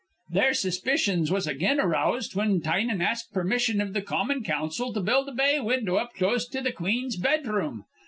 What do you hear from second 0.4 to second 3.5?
suspicions was again aroused whin Tynan asked